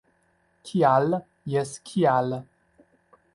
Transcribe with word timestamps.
Kial?- 0.69 1.13
Jes, 1.53 1.75
kial? 1.91 2.33